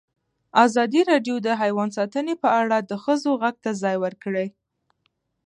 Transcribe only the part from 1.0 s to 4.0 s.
راډیو د حیوان ساتنه په اړه د ښځو غږ ته ځای